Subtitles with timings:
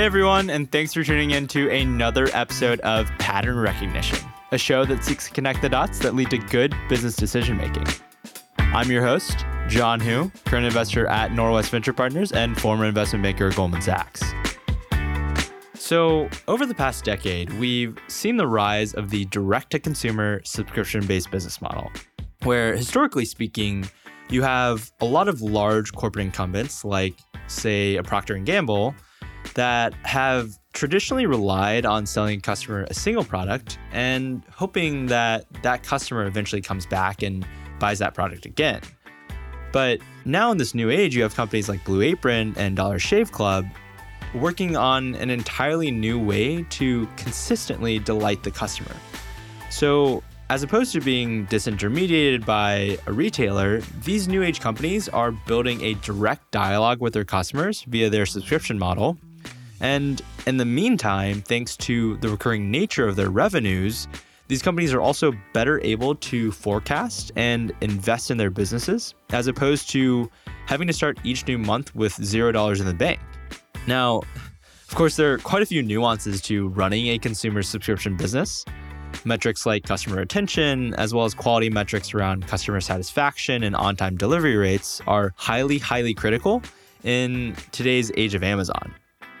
[0.00, 4.18] Hey everyone, and thanks for tuning in to another episode of Pattern Recognition,
[4.50, 7.84] a show that seeks to connect the dots that lead to good business decision making.
[8.56, 13.48] I'm your host, John Hu, current investor at Norwest Venture Partners and former investment banker
[13.48, 14.22] at Goldman Sachs.
[15.74, 21.06] So, over the past decade, we've seen the rise of the direct to consumer subscription
[21.06, 21.92] based business model,
[22.44, 23.86] where historically speaking,
[24.30, 28.94] you have a lot of large corporate incumbents like say a Procter and Gamble
[29.54, 35.82] that have traditionally relied on selling a customer a single product and hoping that that
[35.82, 37.46] customer eventually comes back and
[37.78, 38.80] buys that product again.
[39.72, 43.32] But now in this new age, you have companies like Blue Apron and Dollar Shave
[43.32, 43.66] Club
[44.34, 48.94] working on an entirely new way to consistently delight the customer.
[49.70, 55.80] So, as opposed to being disintermediated by a retailer, these new age companies are building
[55.82, 59.16] a direct dialogue with their customers via their subscription model
[59.80, 64.08] and in the meantime, thanks to the recurring nature of their revenues,
[64.48, 69.88] these companies are also better able to forecast and invest in their businesses as opposed
[69.90, 70.28] to
[70.66, 73.20] having to start each new month with $0 in the bank.
[73.86, 74.22] Now,
[74.88, 78.64] of course, there are quite a few nuances to running a consumer subscription business.
[79.24, 84.16] Metrics like customer retention, as well as quality metrics around customer satisfaction and on time
[84.16, 86.60] delivery rates, are highly, highly critical
[87.04, 88.92] in today's age of Amazon.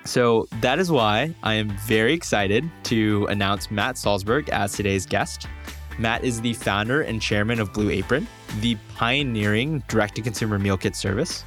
[0.04, 5.46] So that is why I am very excited to announce Matt Salzberg as today's guest.
[5.98, 8.26] Matt is the founder and chairman of Blue Apron,
[8.60, 11.44] the pioneering direct to consumer meal kit service.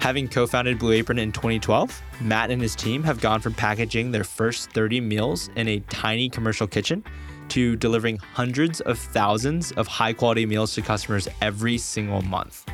[0.00, 4.10] Having co founded Blue Apron in 2012, Matt and his team have gone from packaging
[4.10, 7.04] their first 30 meals in a tiny commercial kitchen
[7.48, 12.66] to delivering hundreds of thousands of high quality meals to customers every single month.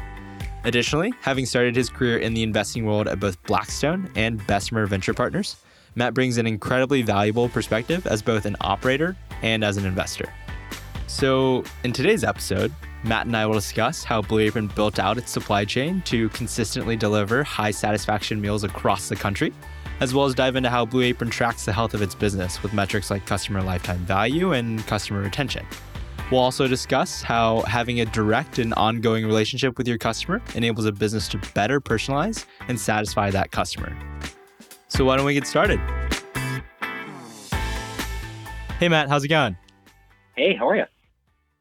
[0.64, 5.12] Additionally, having started his career in the investing world at both Blackstone and Bessemer Venture
[5.12, 5.56] Partners,
[5.94, 10.32] Matt brings an incredibly valuable perspective as both an operator and as an investor.
[11.06, 12.72] So, in today's episode,
[13.04, 16.96] Matt and I will discuss how Blue Apron built out its supply chain to consistently
[16.96, 19.52] deliver high satisfaction meals across the country,
[20.00, 22.72] as well as dive into how Blue Apron tracks the health of its business with
[22.72, 25.66] metrics like customer lifetime value and customer retention.
[26.30, 30.92] We'll also discuss how having a direct and ongoing relationship with your customer enables a
[30.92, 33.96] business to better personalize and satisfy that customer.
[34.88, 35.78] So, why don't we get started?
[38.78, 39.56] Hey, Matt, how's it going?
[40.36, 40.84] Hey, how are you?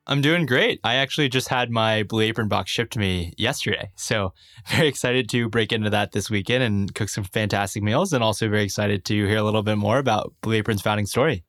[0.06, 0.80] I'm doing great.
[0.84, 3.92] I actually just had my Blue Apron box shipped to me yesterday.
[3.96, 4.34] So,
[4.68, 8.14] very excited to break into that this weekend and cook some fantastic meals.
[8.14, 11.44] And also very excited to hear a little bit more about Blue Apron's founding story.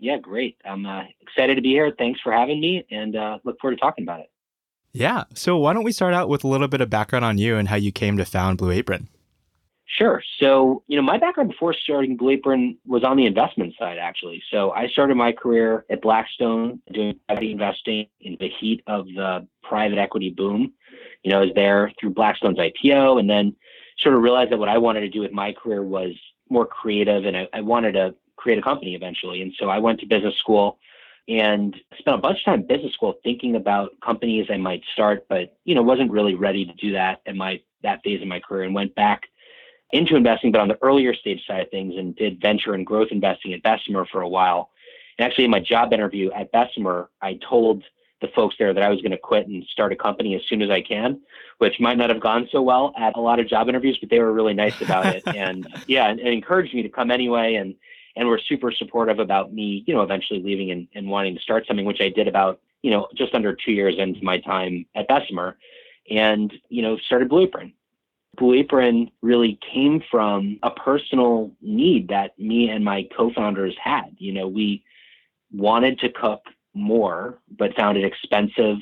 [0.00, 0.56] Yeah, great.
[0.64, 1.92] I'm uh, excited to be here.
[1.96, 4.30] Thanks for having me and uh, look forward to talking about it.
[4.92, 5.24] Yeah.
[5.34, 7.68] So, why don't we start out with a little bit of background on you and
[7.68, 9.08] how you came to found Blue Apron?
[9.86, 10.22] Sure.
[10.38, 14.42] So, you know, my background before starting Blue Apron was on the investment side, actually.
[14.50, 19.46] So, I started my career at Blackstone doing private investing in the heat of the
[19.62, 20.72] private equity boom.
[21.22, 23.54] You know, I was there through Blackstone's IPO and then
[23.98, 26.14] sort of realized that what I wanted to do with my career was
[26.48, 29.42] more creative and I, I wanted to create a company eventually.
[29.42, 30.78] And so I went to business school
[31.28, 35.26] and spent a bunch of time in business school thinking about companies I might start,
[35.28, 38.40] but you know, wasn't really ready to do that at my that phase of my
[38.40, 39.22] career and went back
[39.92, 43.08] into investing, but on the earlier stage side of things and did venture and growth
[43.10, 44.70] investing at Bessemer for a while.
[45.18, 47.84] And actually in my job interview at Bessemer, I told
[48.20, 50.62] the folks there that I was going to quit and start a company as soon
[50.62, 51.20] as I can,
[51.58, 54.18] which might not have gone so well at a lot of job interviews, but they
[54.18, 55.22] were really nice about it.
[55.34, 57.54] and yeah, and, and encouraged me to come anyway.
[57.54, 57.74] And
[58.20, 61.66] and were super supportive about me, you know, eventually leaving and, and wanting to start
[61.66, 65.08] something, which I did about, you know, just under two years into my time at
[65.08, 65.56] Bessemer
[66.10, 67.72] and, you know, started Blue Apron.
[68.36, 74.14] Blue Apron really came from a personal need that me and my co-founders had.
[74.18, 74.84] You know, we
[75.50, 76.42] wanted to cook
[76.74, 78.76] more, but found it expensive,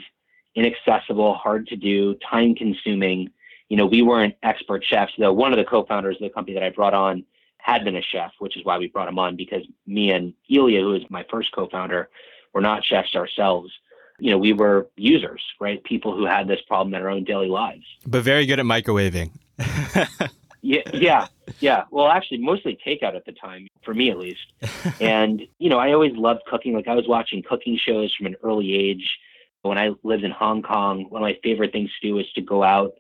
[0.57, 3.31] inaccessible, hard to do, time consuming.
[3.69, 6.65] You know, we weren't expert chefs, though one of the co-founders of the company that
[6.65, 7.25] I brought on
[7.59, 10.81] had been a chef, which is why we brought him on because me and Ilya,
[10.81, 12.09] who is my first co-founder,
[12.55, 13.71] were not chefs ourselves.
[14.19, 15.83] You know, we were users, right?
[15.85, 17.85] People who had this problem in our own daily lives.
[18.07, 19.31] But very good at microwaving.
[20.63, 21.27] yeah, yeah,
[21.61, 21.85] yeah.
[21.91, 24.53] Well, actually, mostly takeout at the time, for me at least.
[25.01, 26.75] and you know, I always loved cooking.
[26.75, 29.19] Like I was watching cooking shows from an early age.
[29.63, 32.41] When I lived in Hong Kong, one of my favorite things to do was to
[32.41, 32.93] go out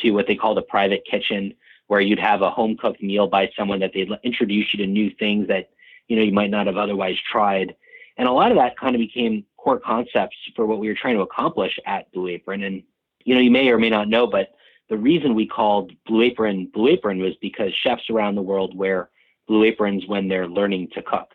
[0.00, 1.54] to what they called a private kitchen
[1.92, 5.10] where you'd have a home cooked meal by someone that they'd introduce you to new
[5.18, 5.68] things that
[6.08, 7.76] you know you might not have otherwise tried
[8.16, 11.16] and a lot of that kind of became core concepts for what we were trying
[11.16, 12.82] to accomplish at blue apron and
[13.26, 14.54] you know you may or may not know but
[14.88, 19.10] the reason we called blue apron blue apron was because chefs around the world wear
[19.48, 21.28] Blue Aprons when they're learning to cook.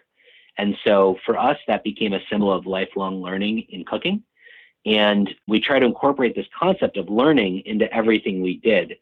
[0.57, 4.23] And so for us, that became a symbol of lifelong learning in cooking.
[4.85, 8.95] And we try to incorporate this concept of learning into everything we did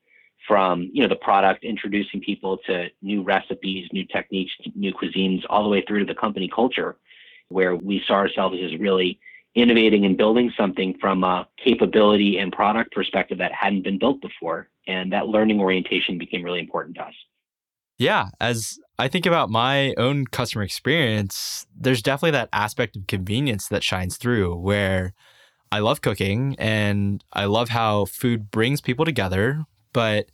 [0.47, 5.63] from, you know, the product, introducing people to new recipes, new techniques, new cuisines, all
[5.63, 6.97] the way through to the company culture,
[7.50, 9.19] where we saw ourselves as really
[9.56, 14.69] innovating and building something from a capability and product perspective that hadn't been built before.
[14.88, 17.13] And that learning orientation became really important to us.
[17.98, 23.69] Yeah, as I think about my own customer experience, there's definitely that aspect of convenience
[23.69, 25.13] that shines through where
[25.71, 29.63] I love cooking and I love how food brings people together,
[29.94, 30.27] but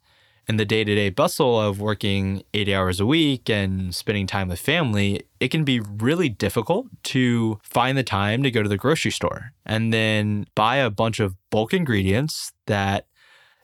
[0.47, 4.47] in the day to day bustle of working 80 hours a week and spending time
[4.47, 8.77] with family, it can be really difficult to find the time to go to the
[8.77, 13.07] grocery store and then buy a bunch of bulk ingredients that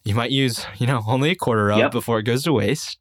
[0.03, 1.91] you might use, you know, only a quarter of yep.
[1.91, 2.97] before it goes to waste.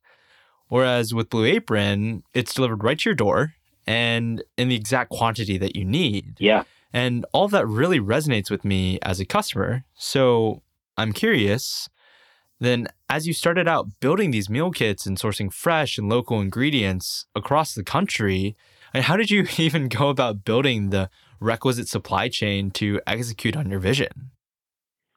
[0.68, 3.54] Whereas with Blue Apron, it's delivered right to your door
[3.86, 6.34] and in the exact quantity that you need.
[6.40, 6.64] Yeah.
[6.92, 9.84] And all of that really resonates with me as a customer.
[9.94, 10.62] So
[10.96, 11.88] I'm curious
[12.60, 17.26] then as you started out building these meal kits and sourcing fresh and local ingredients
[17.34, 18.56] across the country,
[18.94, 21.10] and how did you even go about building the
[21.40, 24.30] requisite supply chain to execute on your vision?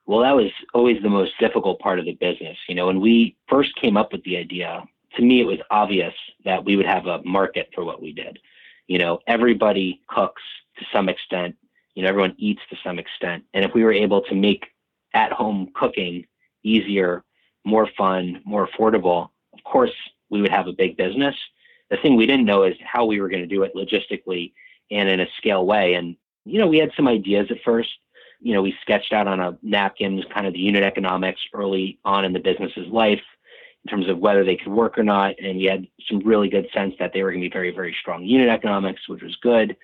[0.06, 2.58] Well, that was always the most difficult part of the business.
[2.68, 4.84] You know, when we first came up with the idea,
[5.16, 6.14] to me, it was obvious
[6.46, 8.40] that we would have a market for what we did.
[8.88, 10.42] You know, everybody cooks
[10.80, 11.56] to some extent,
[11.94, 13.44] you know, everyone eats to some extent.
[13.54, 14.66] And if we were able to make
[15.14, 16.26] at home cooking
[16.64, 17.24] easier,
[17.70, 19.92] more fun, more affordable, of course,
[20.30, 21.36] we would have a big business.
[21.90, 24.54] The thing we didn't know is how we were going to do it logistically
[24.92, 25.96] and in a scale way.
[25.96, 27.90] And, you know, we had some ideas at first.
[28.42, 32.26] You know, we sketched out on a napkins kind of the unit economics early on
[32.26, 33.22] in the business's life
[33.86, 35.36] in terms of whether they could work or not.
[35.42, 37.96] And we had some really good sense that they were going to be very, very
[38.00, 39.76] strong unit economics, which was good.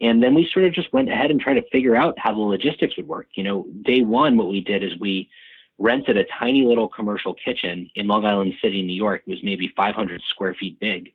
[0.00, 2.40] And then we sort of just went ahead and tried to figure out how the
[2.40, 3.28] logistics would work.
[3.34, 5.30] You know, day one, what we did is we
[5.78, 9.22] rented a tiny little commercial kitchen in Long Island City, New York.
[9.26, 11.12] It was maybe 500 square feet big.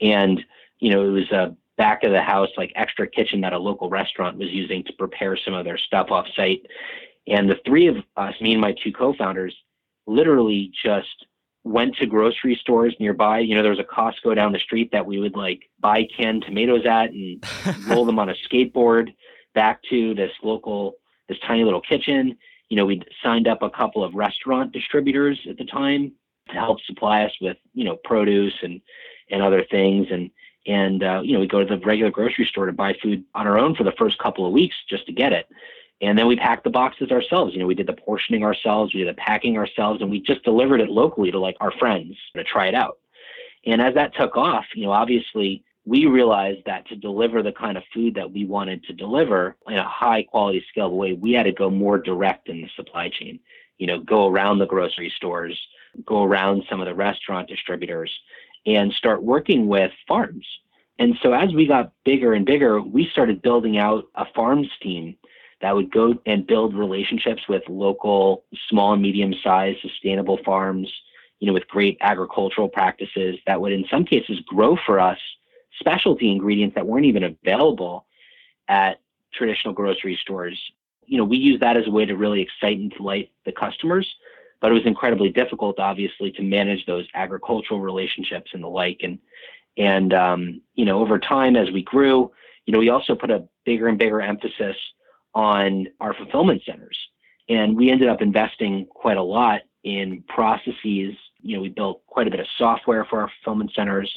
[0.00, 0.44] And,
[0.78, 3.88] you know, it was a back of the house, like extra kitchen that a local
[3.88, 6.62] restaurant was using to prepare some of their stuff off site.
[7.26, 9.54] And the three of us, me and my two co founders,
[10.06, 11.26] literally just
[11.64, 13.40] went to grocery stores nearby.
[13.40, 16.44] You know, there was a Costco down the street that we would like buy canned
[16.46, 17.44] tomatoes at and
[17.86, 19.14] roll them on a skateboard
[19.54, 20.94] back to this local,
[21.28, 22.36] this tiny little kitchen.
[22.68, 26.12] You know, we signed up a couple of restaurant distributors at the time
[26.48, 28.80] to help supply us with, you know, produce and,
[29.30, 30.08] and other things.
[30.10, 30.30] And,
[30.66, 33.46] and, uh, you know, we go to the regular grocery store to buy food on
[33.46, 35.46] our own for the first couple of weeks just to get it.
[36.00, 37.54] And then we packed the boxes ourselves.
[37.54, 40.44] You know, we did the portioning ourselves, we did the packing ourselves, and we just
[40.44, 42.98] delivered it locally to like our friends to try it out.
[43.66, 47.78] And as that took off, you know, obviously we realized that to deliver the kind
[47.78, 51.44] of food that we wanted to deliver in a high quality scalable way, we had
[51.44, 53.40] to go more direct in the supply chain.
[53.78, 55.58] You know, go around the grocery stores,
[56.04, 58.12] go around some of the restaurant distributors,
[58.66, 60.46] and start working with farms.
[60.98, 65.16] And so as we got bigger and bigger, we started building out a farms team
[65.62, 70.92] that would go and build relationships with local small and medium sized sustainable farms,
[71.40, 75.18] you know, with great agricultural practices that would in some cases grow for us
[75.78, 78.06] specialty ingredients that weren't even available
[78.68, 79.00] at
[79.32, 80.58] traditional grocery stores.
[81.06, 84.06] You know, we use that as a way to really excite and delight the customers,
[84.60, 89.00] but it was incredibly difficult, obviously, to manage those agricultural relationships and the like.
[89.02, 89.18] And
[89.76, 92.30] and um, you know, over time as we grew,
[92.66, 94.76] you know, we also put a bigger and bigger emphasis
[95.34, 96.98] on our fulfillment centers.
[97.48, 101.14] And we ended up investing quite a lot in processes.
[101.40, 104.12] You know, we built quite a bit of software for our fulfillment centers.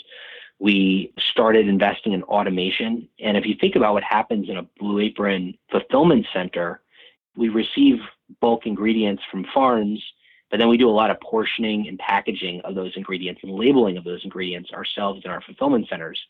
[0.61, 3.09] We started investing in automation.
[3.19, 6.81] And if you think about what happens in a Blue Apron fulfillment center,
[7.35, 7.95] we receive
[8.41, 9.99] bulk ingredients from farms,
[10.51, 13.97] but then we do a lot of portioning and packaging of those ingredients and labeling
[13.97, 16.21] of those ingredients ourselves in our fulfillment centers.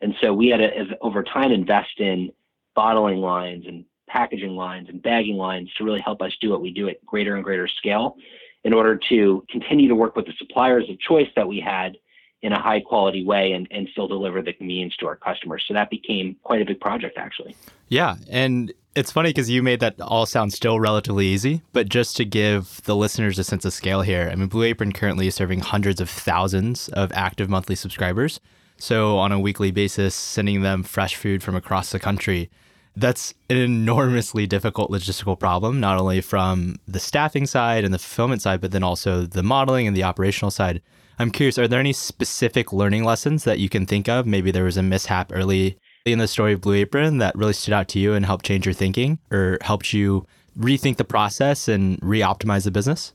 [0.00, 2.30] And so we had to, over time, invest in
[2.76, 6.70] bottling lines and packaging lines and bagging lines to really help us do what we
[6.70, 8.16] do at greater and greater scale
[8.62, 11.96] in order to continue to work with the suppliers of choice that we had
[12.42, 15.64] in a high quality way and, and still deliver the convenience to our customers.
[15.66, 17.56] So that became quite a big project actually.
[17.88, 18.16] Yeah.
[18.28, 22.24] And it's funny because you made that all sound still relatively easy, but just to
[22.24, 25.60] give the listeners a sense of scale here, I mean, Blue Apron currently is serving
[25.60, 28.40] hundreds of thousands of active monthly subscribers.
[28.76, 32.50] So on a weekly basis, sending them fresh food from across the country
[32.96, 38.42] that's an enormously difficult logistical problem, not only from the staffing side and the fulfillment
[38.42, 40.82] side, but then also the modeling and the operational side.
[41.18, 44.26] I'm curious, are there any specific learning lessons that you can think of?
[44.26, 47.74] Maybe there was a mishap early in the story of Blue Apron that really stood
[47.74, 50.26] out to you and helped change your thinking or helped you
[50.58, 53.12] rethink the process and re-optimize the business?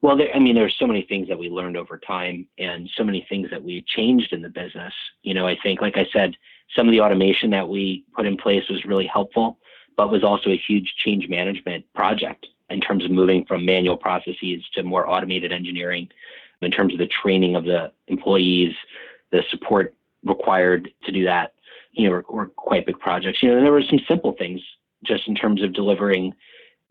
[0.00, 3.04] Well, there, I mean, there's so many things that we learned over time and so
[3.04, 4.92] many things that we changed in the business.
[5.22, 6.34] You know, I think, like I said,
[6.74, 9.58] some of the automation that we put in place was really helpful,
[9.96, 14.64] but was also a huge change management project in terms of moving from manual processes
[14.74, 16.08] to more automated engineering,
[16.64, 18.74] in terms of the training of the employees,
[19.30, 21.54] the support required to do that,
[21.92, 23.42] you know, were, were quite big projects.
[23.42, 24.60] You know, there were some simple things
[25.04, 26.32] just in terms of delivering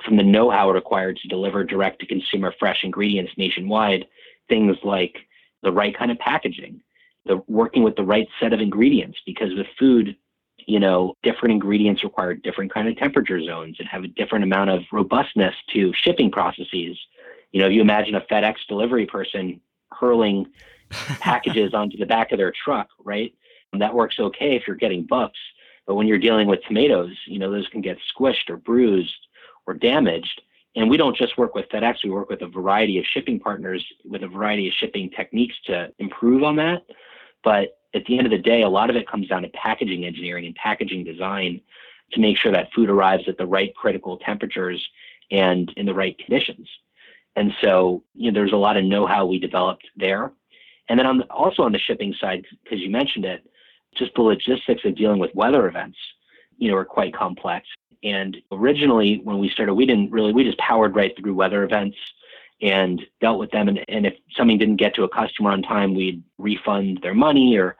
[0.03, 4.05] from the know-how required to deliver direct to consumer fresh ingredients nationwide,
[4.49, 5.15] things like
[5.63, 6.81] the right kind of packaging,
[7.25, 10.15] the working with the right set of ingredients, because with food,
[10.67, 14.69] you know, different ingredients require different kind of temperature zones and have a different amount
[14.69, 16.97] of robustness to shipping processes.
[17.51, 20.47] You know, you imagine a FedEx delivery person hurling
[20.89, 23.33] packages onto the back of their truck, right?
[23.73, 25.39] And that works okay if you're getting books.
[25.87, 29.27] But when you're dealing with tomatoes, you know, those can get squished or bruised
[29.65, 30.41] or damaged.
[30.75, 33.85] And we don't just work with FedEx, we work with a variety of shipping partners
[34.05, 36.83] with a variety of shipping techniques to improve on that.
[37.43, 40.05] But at the end of the day, a lot of it comes down to packaging
[40.05, 41.59] engineering and packaging design
[42.13, 44.85] to make sure that food arrives at the right critical temperatures
[45.29, 46.69] and in the right conditions.
[47.35, 50.31] And so, you know, there's a lot of know-how we developed there.
[50.89, 53.47] And then on the, also on the shipping side, because you mentioned it,
[53.95, 55.97] just the logistics of dealing with weather events,
[56.57, 57.67] you know, are quite complex.
[58.03, 61.97] And originally, when we started, we didn't really, we just powered right through weather events
[62.61, 63.67] and dealt with them.
[63.67, 67.57] And, and if something didn't get to a customer on time, we'd refund their money
[67.57, 67.77] or,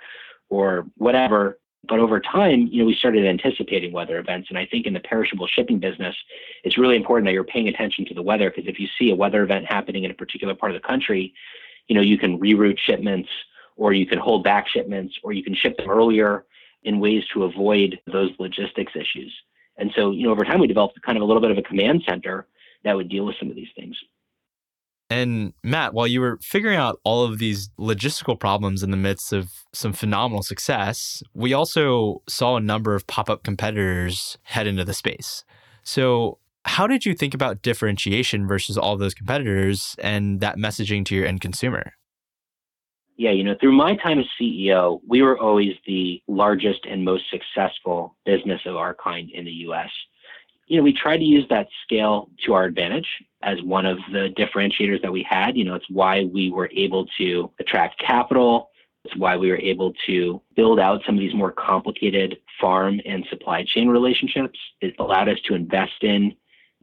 [0.50, 1.60] or whatever.
[1.88, 4.50] But over time, you know, we started anticipating weather events.
[4.50, 6.16] And I think in the perishable shipping business,
[6.64, 9.16] it's really important that you're paying attention to the weather because if you see a
[9.16, 11.34] weather event happening in a particular part of the country,
[11.88, 13.30] you know, you can reroute shipments
[13.76, 16.46] or you can hold back shipments or you can ship them earlier
[16.84, 19.34] in ways to avoid those logistics issues.
[19.78, 21.64] And so, you know, over time we developed kind of a little bit of a
[21.64, 22.48] command center
[22.84, 23.96] that would deal with some of these things.
[25.12, 29.34] And Matt, while you were figuring out all of these logistical problems in the midst
[29.34, 34.86] of some phenomenal success, we also saw a number of pop up competitors head into
[34.86, 35.44] the space.
[35.84, 41.16] So, how did you think about differentiation versus all those competitors and that messaging to
[41.16, 41.92] your end consumer?
[43.18, 47.26] Yeah, you know, through my time as CEO, we were always the largest and most
[47.30, 49.90] successful business of our kind in the US.
[50.72, 53.06] You know, we tried to use that scale to our advantage
[53.44, 55.58] as one of the differentiators that we had.
[55.58, 58.70] You know, it's why we were able to attract capital.
[59.04, 63.26] It's why we were able to build out some of these more complicated farm and
[63.30, 64.58] supply chain relationships.
[64.80, 66.34] It allowed us to invest in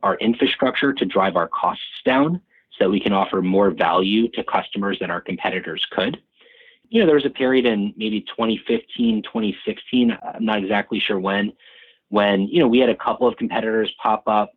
[0.02, 2.42] our infrastructure to drive our costs down
[2.72, 6.20] so that we can offer more value to customers than our competitors could.
[6.90, 11.54] You know, there was a period in maybe 2015, 2016, I'm not exactly sure when,
[12.08, 14.52] when, you know, we had a couple of competitors pop up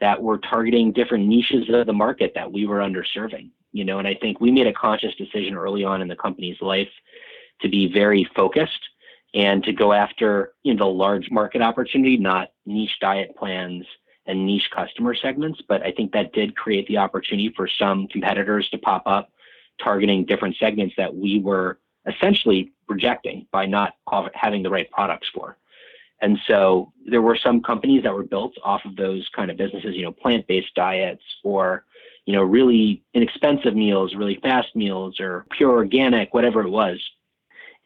[0.00, 3.50] that were targeting different niches of the market that we were underserving.
[3.72, 6.60] You know, and I think we made a conscious decision early on in the company's
[6.60, 6.88] life
[7.60, 8.80] to be very focused
[9.34, 13.84] and to go after you know the large market opportunity, not niche diet plans
[14.26, 15.60] and niche customer segments.
[15.68, 19.30] But I think that did create the opportunity for some competitors to pop up
[19.82, 23.94] targeting different segments that we were essentially rejecting by not
[24.34, 25.56] having the right products for.
[26.20, 29.94] And so there were some companies that were built off of those kind of businesses,
[29.94, 31.84] you know, plant-based diets or,
[32.24, 36.98] you know, really inexpensive meals, really fast meals or pure organic, whatever it was.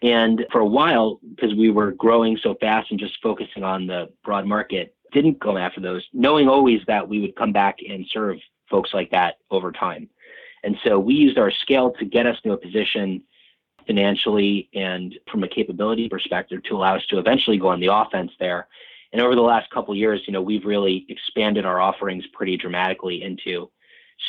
[0.02, 4.08] And for a while, because we were growing so fast and just focusing on the
[4.24, 8.36] broad market, didn't go after those, knowing always that we would come back and serve
[8.70, 10.08] folks like that over time.
[10.62, 13.22] And so we used our scale to get us to a position
[13.88, 18.30] financially and from a capability perspective to allow us to eventually go on the offense
[18.38, 18.68] there.
[19.12, 23.22] And over the last couple years, you know, we've really expanded our offerings pretty dramatically
[23.22, 23.70] into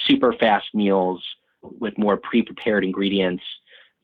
[0.08, 1.22] super fast meals
[1.62, 3.44] with more pre-prepared ingredients,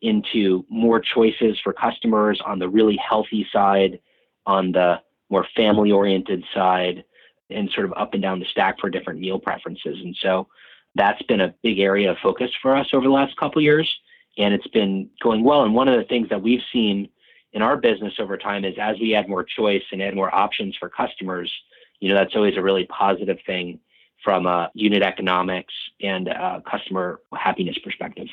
[0.02, 4.00] into more choices for customers on the really healthy side,
[4.46, 7.06] on the more family oriented side,
[7.50, 9.98] and sort of up and down the stack for different meal preferences.
[10.04, 10.48] And so
[10.96, 13.90] that's been a big area of focus for us over the last couple years
[14.38, 15.63] and it's been going well.
[15.63, 17.10] And one of the things that we've seen
[17.54, 20.75] in our business over time is as we add more choice and add more options
[20.80, 21.51] for customers,
[22.00, 23.80] you know, that's always a really positive thing
[24.24, 26.30] from a unit economics and
[26.70, 28.27] customer happiness perspective.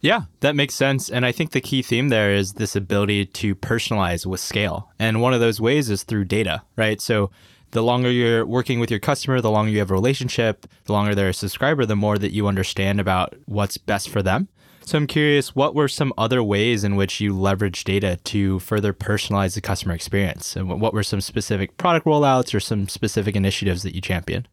[0.00, 1.08] Yeah, that makes sense.
[1.08, 4.90] And I think the key theme there is this ability to personalize with scale.
[4.98, 7.00] And one of those ways is through data, right?
[7.00, 7.30] So
[7.70, 11.14] the longer you're working with your customer, the longer you have a relationship, the longer
[11.14, 14.48] they're a subscriber, the more that you understand about what's best for them.
[14.86, 18.92] So I'm curious, what were some other ways in which you leverage data to further
[18.92, 20.54] personalize the customer experience?
[20.54, 24.46] And what were some specific product rollouts or some specific initiatives that you champion?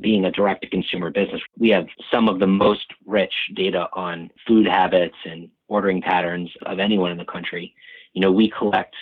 [0.00, 4.32] Being a direct to consumer business, we have some of the most rich data on
[4.48, 7.72] food habits and ordering patterns of anyone in the country.
[8.14, 8.96] You know, we collect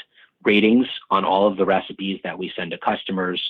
[0.45, 3.43] ratings on all of the recipes that we send to customers.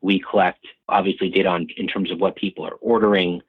[0.00, 3.40] We collect obviously data on in terms of what people are ordering,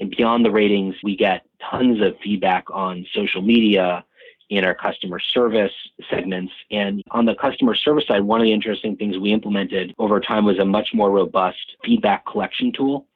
[0.00, 4.04] and beyond the ratings, we get tons of feedback on social media,
[4.50, 5.72] in our customer service
[6.10, 6.52] segments.
[6.70, 10.44] And on the customer service side, one of the interesting things we implemented over time
[10.44, 13.06] was a much more robust feedback collection tool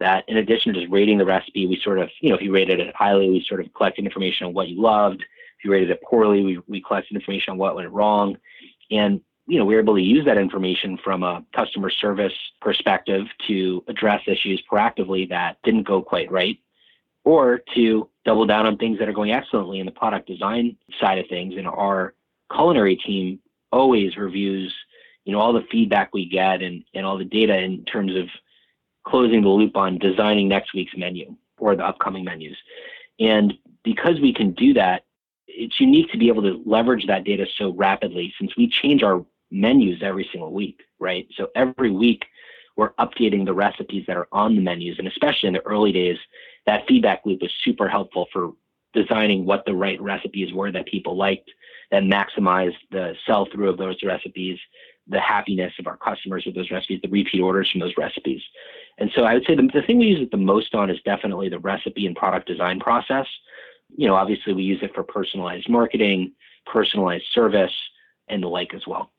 [0.00, 2.52] that in addition to just rating the recipe, we sort of, you know, if you
[2.52, 5.20] rated it highly, we sort of collected information on what you loved.
[5.20, 8.36] If you rated it poorly, we, we collected information on what went wrong.
[8.90, 13.26] And you know, we were able to use that information from a customer service perspective
[13.48, 16.58] to address issues proactively that didn't go quite right,
[17.24, 21.18] or to double down on things that are going excellently in the product design side
[21.18, 21.54] of things.
[21.56, 22.14] And our
[22.54, 23.38] culinary team
[23.70, 24.72] always reviews,
[25.24, 28.28] you know, all the feedback we get and, and all the data in terms of
[29.04, 32.56] closing the loop on designing next week's menu or the upcoming menus.
[33.18, 35.04] And because we can do that,
[35.46, 39.24] it's unique to be able to leverage that data so rapidly since we change our
[39.50, 41.26] menus every single week, right?
[41.36, 42.24] So every week
[42.76, 44.98] we're updating the recipes that are on the menus.
[44.98, 46.16] And especially in the early days,
[46.66, 48.52] that feedback loop was super helpful for
[48.92, 51.50] designing what the right recipes were that people liked,
[51.90, 54.58] that maximized the sell through of those recipes,
[55.08, 58.40] the happiness of our customers with those recipes, the repeat orders from those recipes.
[58.98, 60.98] And so I would say the, the thing we use it the most on is
[61.04, 63.26] definitely the recipe and product design process.
[63.96, 66.32] You know, obviously we use it for personalized marketing,
[66.66, 67.72] personalized service,
[68.28, 69.10] and the like as well.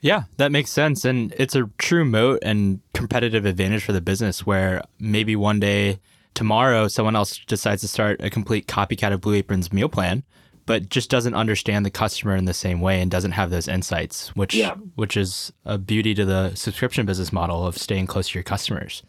[0.00, 1.04] Yeah, that makes sense.
[1.04, 6.00] And it's a true moat and competitive advantage for the business where maybe one day,
[6.36, 10.22] tomorrow, someone else decides to start a complete copycat of Blue Apron's meal plan,
[10.66, 14.28] but just doesn't understand the customer in the same way and doesn't have those insights,
[14.36, 14.74] which yeah.
[14.94, 19.02] which is a beauty to the subscription business model of staying close to your customers.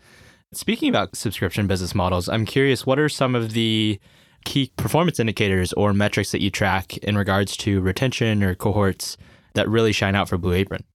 [0.54, 3.99] Speaking about subscription business models, I'm curious what are some of the
[4.45, 9.17] key performance indicators or metrics that you track in regards to retention or cohorts
[9.56, 10.86] that really shine out for Blue Apron?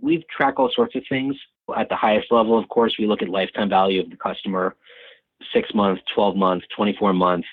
[0.00, 1.36] We track all sorts of things.
[1.76, 4.74] At the highest level, of course, we look at lifetime value of the customer,
[5.52, 7.48] six months, 12 months, 24 months,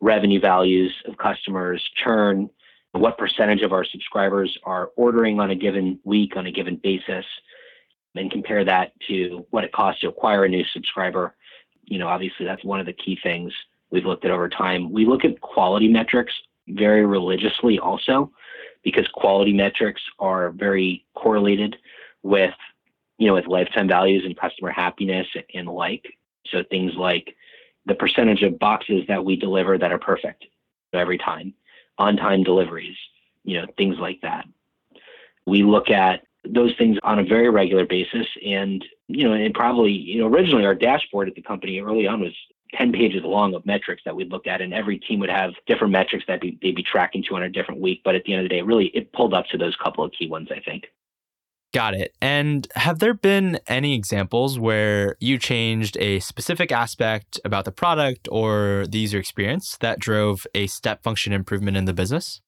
[0.00, 2.50] revenue values of customers, churn,
[2.92, 7.24] what percentage of our subscribers are ordering on a given week, on a given basis,
[8.14, 11.34] and compare that to what it costs to acquire a new subscriber.
[11.84, 13.52] You know, obviously, that's one of the key things
[13.90, 14.90] we've looked at over time.
[14.90, 16.32] We look at quality metrics
[16.68, 18.32] very religiously also
[18.82, 21.76] because quality metrics are very correlated
[22.22, 22.54] with
[23.18, 26.04] you know with lifetime values and customer happiness and the like
[26.50, 27.36] so things like
[27.86, 30.46] the percentage of boxes that we deliver that are perfect
[30.92, 31.52] every time
[31.98, 32.96] on time deliveries
[33.46, 34.44] you know things like that.
[35.46, 39.92] We look at those things on a very regular basis and you know and probably
[39.92, 42.34] you know originally our dashboard at the company early on was
[42.74, 45.92] 10 pages long of metrics that we'd look at and every team would have different
[45.92, 48.02] metrics that be, they'd be tracking to on a different week.
[48.04, 50.12] But at the end of the day really it pulled up to those couple of
[50.12, 50.86] key ones i think
[51.72, 57.64] got it and have there been any examples where you changed a specific aspect about
[57.64, 62.40] the product or the user experience that drove a step function improvement in the business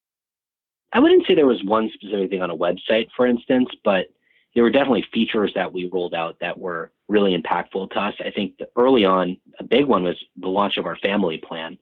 [0.92, 4.06] i wouldn't say there was one specific thing on a website for instance but
[4.54, 8.14] there were definitely features that we rolled out that were really impactful to us.
[8.18, 11.78] I think early on, a big one was the launch of our family plan,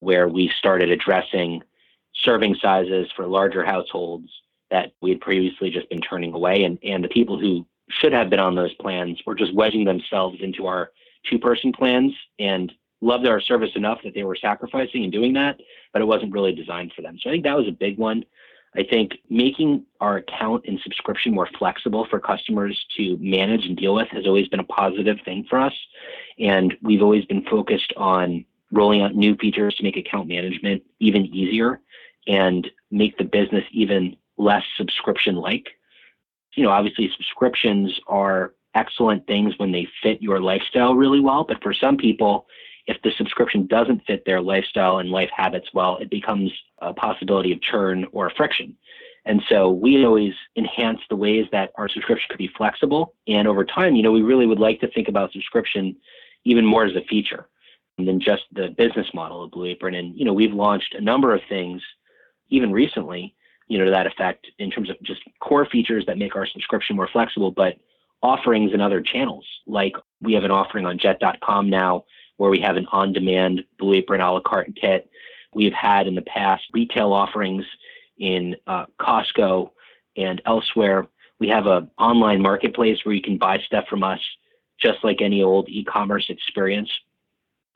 [0.00, 1.62] where we started addressing
[2.24, 4.28] serving sizes for larger households
[4.70, 6.64] that we had previously just been turning away.
[6.64, 10.38] And, and the people who should have been on those plans were just wedging themselves
[10.40, 10.90] into our
[11.28, 15.58] two person plans and loved our service enough that they were sacrificing and doing that,
[15.92, 17.16] but it wasn't really designed for them.
[17.20, 18.24] So I think that was a big one.
[18.76, 23.94] I think making our account and subscription more flexible for customers to manage and deal
[23.94, 25.72] with has always been a positive thing for us.
[26.38, 31.24] And we've always been focused on rolling out new features to make account management even
[31.26, 31.80] easier
[32.26, 35.68] and make the business even less subscription like.
[36.54, 41.62] You know, obviously, subscriptions are excellent things when they fit your lifestyle really well, but
[41.62, 42.46] for some people,
[42.86, 47.52] if the subscription doesn't fit their lifestyle and life habits well, it becomes a possibility
[47.52, 48.74] of churn or friction.
[49.26, 53.14] And so we always enhance the ways that our subscription could be flexible.
[53.26, 55.96] And over time, you know, we really would like to think about subscription
[56.44, 57.48] even more as a feature
[57.98, 59.94] than just the business model of Blue Apron.
[59.94, 61.82] And, you know, we've launched a number of things
[62.48, 63.34] even recently,
[63.68, 66.96] you know, to that effect in terms of just core features that make our subscription
[66.96, 67.76] more flexible, but
[68.22, 69.46] offerings in other channels.
[69.66, 72.04] Like we have an offering on jet.com now
[72.38, 75.10] where we have an on-demand Blue Apron a la carte kit
[75.54, 77.64] we've had in the past retail offerings
[78.18, 79.70] in uh, Costco
[80.16, 81.06] and elsewhere.
[81.38, 84.20] We have an online marketplace where you can buy stuff from us
[84.80, 86.90] just like any old e-commerce experience.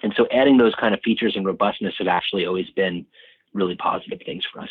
[0.03, 3.07] And so adding those kind of features and robustness have actually always been
[3.53, 4.71] really positive things for us.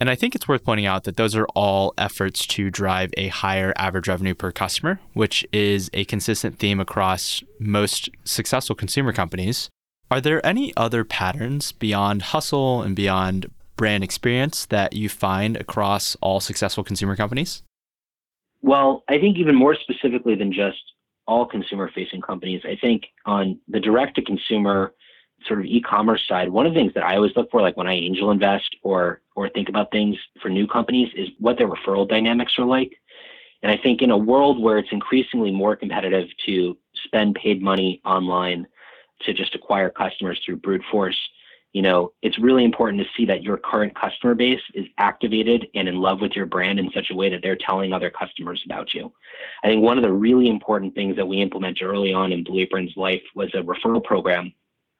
[0.00, 3.28] And I think it's worth pointing out that those are all efforts to drive a
[3.28, 9.68] higher average revenue per customer, which is a consistent theme across most successful consumer companies.
[10.10, 16.16] Are there any other patterns beyond hustle and beyond brand experience that you find across
[16.20, 17.62] all successful consumer companies?
[18.62, 20.78] Well, I think even more specifically than just
[21.26, 24.94] all consumer facing companies, I think on the direct to consumer
[25.46, 27.86] sort of e-commerce side, one of the things that I always look for, like when
[27.86, 32.08] I angel invest or or think about things for new companies, is what their referral
[32.08, 32.92] dynamics are like.
[33.62, 38.00] And I think in a world where it's increasingly more competitive to spend paid money
[38.04, 38.66] online
[39.22, 41.18] to just acquire customers through brute force,
[41.72, 45.88] you know, it's really important to see that your current customer base is activated and
[45.88, 48.94] in love with your brand in such a way that they're telling other customers about
[48.94, 49.12] you.
[49.62, 52.62] I think one of the really important things that we implemented early on in Blue
[52.62, 54.52] Apron's life was a referral program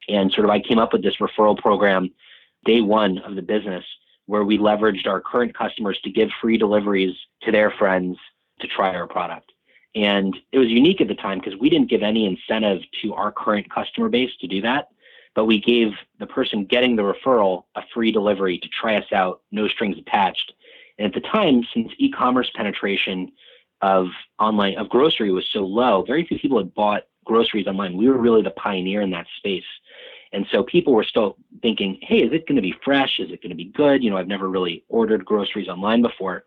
[0.08, 2.10] and sort of I came up with this referral program
[2.64, 3.84] day one of the business
[4.26, 8.18] where we leveraged our current customers to give free deliveries to their friends
[8.60, 9.52] to try our product.
[9.94, 13.32] And it was unique at the time because we didn't give any incentive to our
[13.32, 14.88] current customer base to do that,
[15.34, 19.40] but we gave the person getting the referral a free delivery to try us out,
[19.50, 20.52] no strings attached.
[20.98, 23.32] And at the time, since e-commerce penetration
[23.80, 27.96] of online of grocery was so low, very few people had bought groceries online.
[27.96, 29.64] We were really the pioneer in that space.
[30.32, 33.18] And so people were still thinking, hey, is it going to be fresh?
[33.18, 34.02] Is it going to be good?
[34.02, 36.44] You know, I've never really ordered groceries online before.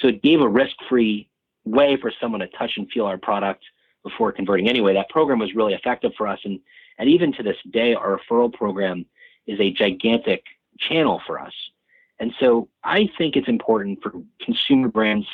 [0.00, 1.28] So it gave a risk free
[1.64, 3.64] way for someone to touch and feel our product
[4.02, 4.94] before converting anyway.
[4.94, 6.40] That program was really effective for us.
[6.44, 6.60] And,
[6.98, 9.06] and even to this day, our referral program
[9.46, 10.44] is a gigantic
[10.78, 11.52] channel for us.
[12.18, 15.26] And so I think it's important for consumer brands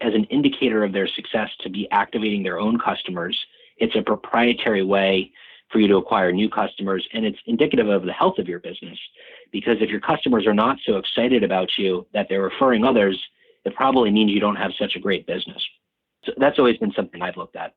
[0.00, 3.38] as an indicator of their success to be activating their own customers.
[3.76, 5.32] It's a proprietary way
[5.70, 7.06] for you to acquire new customers.
[7.12, 8.98] And it's indicative of the health of your business.
[9.52, 13.20] Because if your customers are not so excited about you that they're referring others,
[13.64, 15.62] it probably means you don't have such a great business.
[16.24, 17.74] So that's always been something I've looked at.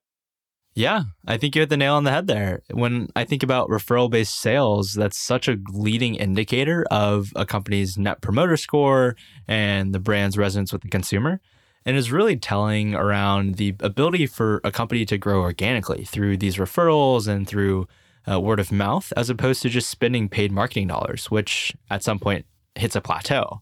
[0.73, 2.61] Yeah, I think you hit the nail on the head there.
[2.71, 7.97] When I think about referral based sales, that's such a leading indicator of a company's
[7.97, 9.15] net promoter score
[9.47, 11.41] and the brand's resonance with the consumer
[11.85, 16.57] and is really telling around the ability for a company to grow organically through these
[16.57, 17.87] referrals and through
[18.29, 22.19] uh, word of mouth, as opposed to just spending paid marketing dollars, which at some
[22.19, 23.61] point hits a plateau.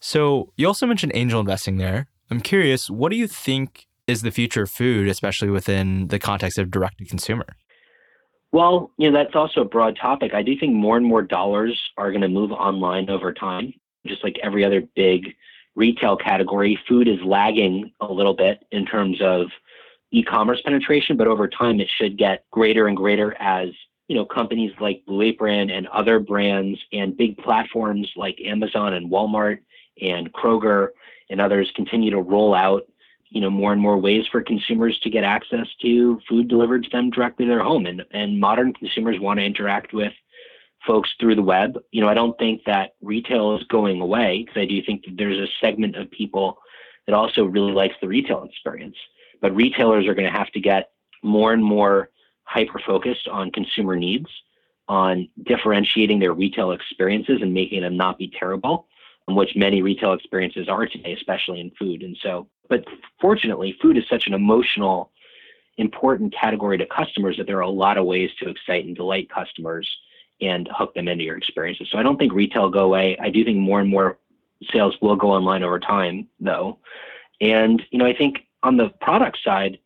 [0.00, 2.08] So you also mentioned angel investing there.
[2.30, 6.58] I'm curious, what do you think is the future of food, especially within the context
[6.58, 7.46] of direct to consumer?
[8.50, 10.34] Well, you know, that's also a broad topic.
[10.34, 13.72] I do think more and more dollars are going to move online over time,
[14.06, 15.34] just like every other big
[15.74, 19.46] retail category, food is lagging a little bit in terms of
[20.10, 23.68] e-commerce penetration, but over time it should get greater and greater as
[24.08, 29.10] you know companies like Blue Apron and other brands and big platforms like Amazon and
[29.10, 29.60] Walmart
[30.00, 30.88] and Kroger
[31.30, 32.82] and others continue to roll out
[33.30, 36.90] you know more and more ways for consumers to get access to food delivered to
[36.90, 37.86] them directly to their home.
[37.86, 40.12] And and modern consumers want to interact with
[40.86, 41.78] folks through the web.
[41.90, 45.16] You know, I don't think that retail is going away because I do think that
[45.16, 46.58] there's a segment of people
[47.06, 48.96] that also really likes the retail experience.
[49.40, 50.90] But retailers are going to have to get
[51.22, 52.10] more and more
[52.44, 54.28] hyper focused on consumer needs,
[54.88, 58.86] on differentiating their retail experiences and making them not be terrible,
[59.28, 62.02] which many retail experiences are today, especially in food.
[62.02, 62.84] And so, but
[63.20, 65.10] fortunately, food is such an emotional,
[65.78, 69.30] important category to customers that there are a lot of ways to excite and delight
[69.30, 69.88] customers
[70.42, 71.88] and hook them into your experiences.
[71.90, 73.16] So I don't think retail go away.
[73.20, 74.18] I do think more and more
[74.70, 76.78] sales will go online over time, though.
[77.40, 79.78] And you know, I think on the product side,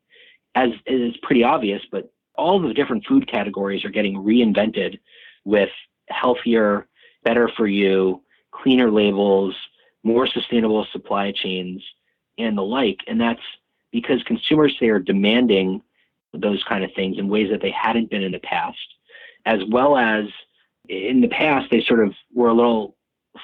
[0.55, 4.99] as is pretty obvious, but all the different food categories are getting reinvented
[5.45, 5.71] with
[6.09, 6.87] healthier,
[7.25, 9.55] better for you, cleaner labels,
[10.03, 11.83] more sustainable supply chains,
[12.39, 12.99] and the like.
[13.07, 13.41] And that's
[13.93, 15.83] because consumers they are demanding
[16.33, 18.79] those kind of things in ways that they hadn't been in the past,
[19.47, 20.25] as well as
[20.89, 22.97] in the past they sort of were a little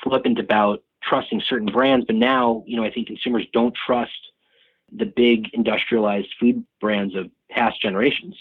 [0.03, 4.13] flippant about trusting certain brands, but now you know I think consumers don't trust
[4.95, 8.37] the big industrialized food brands of past generations,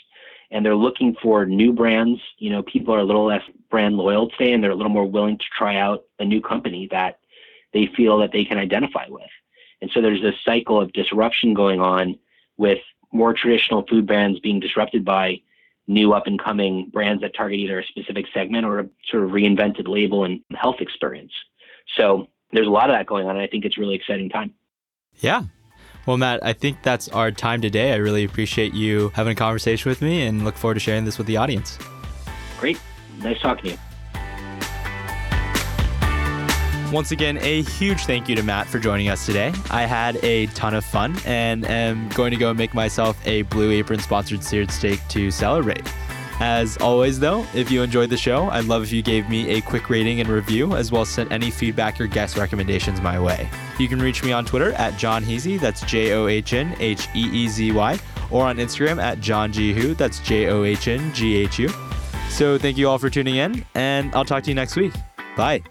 [0.51, 2.19] and they're looking for new brands.
[2.37, 5.05] You know, people are a little less brand loyal today, and they're a little more
[5.05, 7.19] willing to try out a new company that
[7.73, 9.29] they feel that they can identify with.
[9.81, 12.17] And so there's this cycle of disruption going on
[12.57, 12.79] with
[13.11, 15.41] more traditional food brands being disrupted by
[15.87, 19.31] new up and coming brands that target either a specific segment or a sort of
[19.31, 21.33] reinvented label and health experience.
[21.97, 23.35] So there's a lot of that going on.
[23.35, 24.53] And I think it's a really exciting time.
[25.19, 25.43] Yeah.
[26.05, 27.93] Well, Matt, I think that's our time today.
[27.93, 31.17] I really appreciate you having a conversation with me and look forward to sharing this
[31.17, 31.77] with the audience.
[32.59, 32.79] Great.
[33.19, 33.90] Nice talking to you.
[36.91, 39.53] Once again, a huge thank you to Matt for joining us today.
[39.69, 43.71] I had a ton of fun and am going to go make myself a Blue
[43.71, 45.89] Apron sponsored seared steak to celebrate.
[46.41, 49.61] As always, though, if you enjoyed the show, I'd love if you gave me a
[49.61, 53.49] quick rating and review, as well as sent any feedback or guest recommendations my way.
[53.79, 57.07] You can reach me on Twitter at John Heezy, that's J O H N H
[57.15, 57.99] E E Z Y,
[58.31, 61.69] or on Instagram at John G Hu, that's J O H N G H U.
[62.29, 64.93] So thank you all for tuning in, and I'll talk to you next week.
[65.37, 65.61] Bye.